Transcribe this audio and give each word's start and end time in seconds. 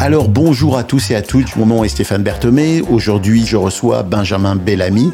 Alors 0.00 0.28
bonjour 0.28 0.78
à 0.78 0.84
tous 0.84 1.10
et 1.10 1.16
à 1.16 1.22
toutes, 1.22 1.56
mon 1.56 1.66
nom 1.66 1.82
est 1.82 1.88
Stéphane 1.88 2.22
Berthomé. 2.22 2.82
Aujourd'hui, 2.82 3.44
je 3.44 3.56
reçois 3.56 4.04
Benjamin 4.04 4.54
Bellamy. 4.54 5.10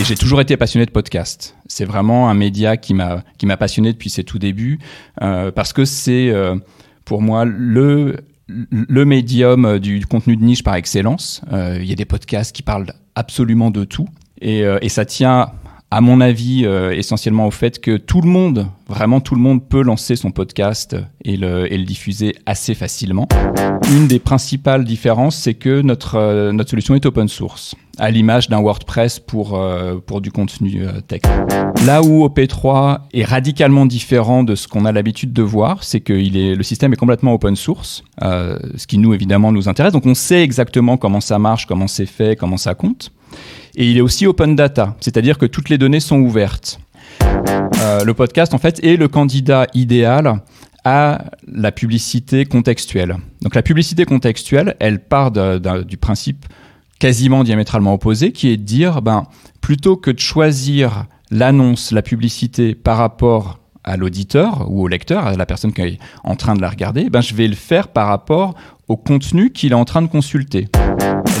Et 0.00 0.04
j'ai 0.04 0.14
toujours 0.14 0.40
été 0.40 0.56
passionné 0.56 0.86
de 0.86 0.90
podcast. 0.90 1.54
C'est 1.66 1.84
vraiment 1.84 2.30
un 2.30 2.34
média 2.34 2.78
qui 2.78 2.94
m'a 2.94 3.22
passionné 3.58 3.92
depuis 3.92 4.08
ses 4.08 4.24
tout 4.24 4.38
débuts 4.38 4.78
euh, 5.20 5.52
parce 5.52 5.74
que 5.74 5.84
c'est 5.84 6.30
euh, 6.30 6.56
pour 7.04 7.20
moi 7.20 7.44
le 7.44 8.16
le 8.48 9.04
médium 9.04 9.78
du 9.78 10.04
contenu 10.06 10.36
de 10.36 10.42
niche 10.42 10.62
par 10.62 10.74
excellence. 10.74 11.42
Euh, 11.52 11.78
il 11.78 11.86
y 11.86 11.92
a 11.92 11.96
des 11.96 12.06
podcasts 12.06 12.54
qui 12.56 12.62
parlent 12.62 12.86
absolument 13.14 13.70
de 13.70 13.84
tout 13.84 14.08
et, 14.40 14.64
et 14.80 14.88
ça 14.88 15.04
tient 15.04 15.52
à 15.92 16.00
mon 16.00 16.22
avis, 16.22 16.62
euh, 16.64 16.96
essentiellement 16.96 17.46
au 17.46 17.50
fait 17.50 17.78
que 17.78 17.98
tout 17.98 18.22
le 18.22 18.28
monde, 18.28 18.66
vraiment 18.88 19.20
tout 19.20 19.34
le 19.34 19.42
monde 19.42 19.68
peut 19.68 19.82
lancer 19.82 20.16
son 20.16 20.30
podcast 20.30 20.96
et 21.22 21.36
le, 21.36 21.70
et 21.70 21.76
le 21.76 21.84
diffuser 21.84 22.34
assez 22.46 22.72
facilement. 22.74 23.28
Une 23.94 24.06
des 24.06 24.18
principales 24.18 24.86
différences, 24.86 25.36
c'est 25.36 25.52
que 25.52 25.82
notre, 25.82 26.14
euh, 26.14 26.50
notre 26.52 26.70
solution 26.70 26.94
est 26.94 27.04
open 27.04 27.28
source, 27.28 27.74
à 27.98 28.10
l'image 28.10 28.48
d'un 28.48 28.62
WordPress 28.62 29.20
pour, 29.20 29.54
euh, 29.54 29.98
pour 29.98 30.22
du 30.22 30.32
contenu 30.32 30.86
tech. 31.08 31.20
Là 31.84 32.00
où 32.02 32.24
OP3 32.24 33.00
est 33.12 33.24
radicalement 33.24 33.84
différent 33.84 34.44
de 34.44 34.54
ce 34.54 34.68
qu'on 34.68 34.86
a 34.86 34.92
l'habitude 34.92 35.34
de 35.34 35.42
voir, 35.42 35.84
c'est 35.84 36.00
que 36.00 36.14
est, 36.14 36.54
le 36.54 36.62
système 36.62 36.94
est 36.94 36.96
complètement 36.96 37.34
open 37.34 37.54
source, 37.54 38.02
ce 38.22 38.86
qui 38.86 38.96
nous 38.96 39.12
évidemment 39.12 39.52
nous 39.52 39.68
intéresse. 39.68 39.92
Donc 39.92 40.06
on 40.06 40.14
sait 40.14 40.42
exactement 40.42 40.96
comment 40.96 41.20
ça 41.20 41.38
marche, 41.38 41.66
comment 41.66 41.86
c'est 41.86 42.06
fait, 42.06 42.34
comment 42.34 42.56
ça 42.56 42.74
compte. 42.74 43.12
Et 43.74 43.90
il 43.90 43.96
est 43.96 44.02
aussi 44.02 44.26
open 44.26 44.54
data, 44.54 44.96
c'est-à-dire 45.00 45.38
que 45.38 45.46
toutes 45.46 45.68
les 45.68 45.78
données 45.78 46.00
sont 46.00 46.18
ouvertes. 46.18 46.80
Euh, 47.80 48.04
le 48.04 48.14
podcast, 48.14 48.54
en 48.54 48.58
fait, 48.58 48.84
est 48.84 48.96
le 48.96 49.08
candidat 49.08 49.66
idéal 49.74 50.42
à 50.84 51.24
la 51.46 51.72
publicité 51.72 52.44
contextuelle. 52.44 53.16
Donc 53.40 53.54
la 53.54 53.62
publicité 53.62 54.04
contextuelle, 54.04 54.76
elle 54.80 54.98
part 55.00 55.30
du 55.30 55.96
principe 55.96 56.46
quasiment 56.98 57.44
diamétralement 57.44 57.94
opposé, 57.94 58.32
qui 58.32 58.50
est 58.50 58.56
de 58.56 58.62
dire, 58.62 59.02
ben, 59.02 59.24
plutôt 59.60 59.96
que 59.96 60.10
de 60.10 60.20
choisir 60.20 61.06
l'annonce, 61.30 61.92
la 61.92 62.02
publicité 62.02 62.74
par 62.74 62.96
rapport 62.98 63.58
à 63.84 63.96
l'auditeur 63.96 64.66
ou 64.70 64.82
au 64.82 64.88
lecteur, 64.88 65.26
à 65.26 65.34
la 65.34 65.46
personne 65.46 65.72
qui 65.72 65.82
est 65.82 65.98
en 66.22 66.36
train 66.36 66.54
de 66.54 66.60
la 66.60 66.68
regarder, 66.68 67.10
ben, 67.10 67.20
je 67.20 67.34
vais 67.34 67.48
le 67.48 67.56
faire 67.56 67.88
par 67.88 68.08
rapport 68.08 68.54
au 68.88 68.96
contenu 68.96 69.50
qu'il 69.50 69.72
est 69.72 69.76
en 69.76 69.84
train 69.84 70.02
de 70.02 70.06
consulter. 70.06 70.68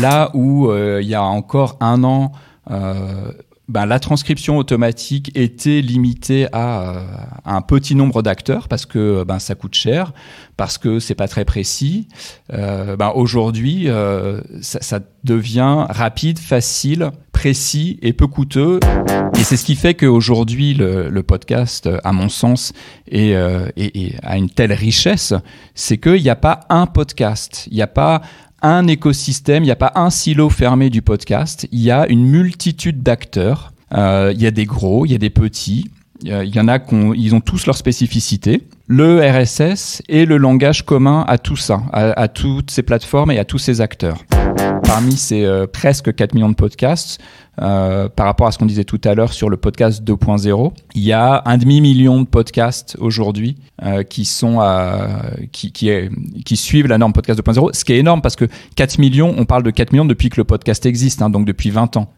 Là 0.00 0.30
où 0.32 0.70
euh, 0.70 1.00
il 1.02 1.08
y 1.08 1.14
a 1.14 1.22
encore 1.22 1.76
un 1.80 2.04
an, 2.04 2.32
euh, 2.70 3.32
ben, 3.68 3.84
la 3.84 4.00
transcription 4.00 4.56
automatique 4.56 5.30
était 5.34 5.82
limitée 5.82 6.46
à, 6.52 6.80
euh, 6.90 7.04
un 7.44 7.60
petit 7.60 7.94
nombre 7.94 8.22
d'acteurs 8.22 8.66
parce 8.68 8.86
que 8.86 9.24
ben, 9.24 9.38
ça 9.38 9.54
coûte 9.54 9.74
cher, 9.74 10.14
parce 10.56 10.78
que 10.78 11.00
c'est 11.00 11.14
pas 11.14 11.28
très 11.28 11.44
précis. 11.44 12.08
ben, 12.48 13.12
Aujourd'hui, 13.14 13.88
ça, 14.62 15.00
devient 15.22 15.84
rapide, 15.90 16.38
facile, 16.38 17.10
précis 17.32 17.98
et 18.00 18.14
peu 18.14 18.26
coûteux. 18.26 18.80
Et 19.38 19.44
c'est 19.44 19.58
ce 19.58 19.66
qui 19.66 19.76
fait 19.76 19.94
qu'aujourd'hui, 19.94 20.72
le, 20.72 21.10
le, 21.10 21.22
podcast, 21.22 21.88
à 22.04 22.12
mon 22.12 22.30
sens, 22.30 22.72
a 23.12 24.38
une 24.38 24.50
telle 24.50 24.72
richesse, 24.72 25.34
c'est 25.74 25.98
qu'il 25.98 26.22
n'y 26.22 26.30
a 26.30 26.36
pas 26.36 26.60
un 26.70 26.86
podcast, 26.86 27.68
il 27.70 27.76
n'y 27.76 27.82
a 27.82 27.86
pas 27.86 28.22
un 28.62 28.86
écosystème, 28.86 29.62
il 29.62 29.66
n'y 29.66 29.72
a 29.72 29.76
pas 29.76 29.92
un 29.94 30.10
silo 30.10 30.48
fermé 30.48 30.90
du 30.90 31.02
podcast, 31.02 31.68
il 31.72 31.80
y 31.80 31.90
a 31.90 32.06
une 32.08 32.24
multitude 32.24 33.02
d'acteurs. 33.02 33.72
Euh, 33.92 34.32
il 34.34 34.40
y 34.40 34.46
a 34.46 34.50
des 34.50 34.66
gros, 34.66 35.04
il 35.04 35.12
y 35.12 35.14
a 35.14 35.18
des 35.18 35.30
petits, 35.30 35.90
il 36.22 36.54
y 36.54 36.60
en 36.60 36.68
a 36.68 36.78
qui 36.78 37.30
ont 37.32 37.40
tous 37.40 37.66
leur 37.66 37.76
spécificité. 37.76 38.62
Le 38.86 39.20
RSS 39.20 40.02
est 40.08 40.24
le 40.24 40.36
langage 40.36 40.84
commun 40.84 41.24
à 41.28 41.38
tout 41.38 41.56
ça, 41.56 41.82
à, 41.92 42.28
toutes 42.28 42.70
ces 42.70 42.82
plateformes 42.82 43.30
et 43.30 43.38
à 43.38 43.44
tous 43.44 43.58
ces 43.58 43.80
acteurs. 43.80 44.18
Parmi 44.84 45.16
ces 45.16 45.44
euh, 45.44 45.66
presque 45.66 46.14
4 46.14 46.34
millions 46.34 46.48
de 46.48 46.54
podcasts, 46.54 47.20
euh, 47.60 48.08
par 48.08 48.26
rapport 48.26 48.46
à 48.46 48.52
ce 48.52 48.58
qu'on 48.58 48.66
disait 48.66 48.84
tout 48.84 49.00
à 49.04 49.14
l'heure 49.14 49.32
sur 49.32 49.50
le 49.50 49.56
podcast 49.56 50.02
2.0, 50.02 50.72
il 50.94 51.02
y 51.02 51.12
a 51.12 51.42
un 51.44 51.58
demi-million 51.58 52.22
de 52.22 52.26
podcasts 52.26 52.96
aujourd'hui 52.98 53.56
euh, 53.82 54.02
qui 54.02 54.26
qui 55.52 56.56
suivent 56.56 56.86
la 56.86 56.98
norme 56.98 57.12
podcast 57.12 57.40
2.0, 57.40 57.74
ce 57.74 57.84
qui 57.84 57.92
est 57.92 57.98
énorme 57.98 58.22
parce 58.22 58.36
que 58.36 58.46
4 58.76 58.98
millions, 58.98 59.34
on 59.36 59.44
parle 59.44 59.62
de 59.62 59.70
4 59.70 59.92
millions 59.92 60.06
depuis 60.06 60.30
que 60.30 60.40
le 60.40 60.44
podcast 60.44 60.86
existe, 60.86 61.22
hein, 61.22 61.28
donc 61.28 61.44
depuis 61.44 61.70
20 61.70 61.96
ans. 61.98 62.08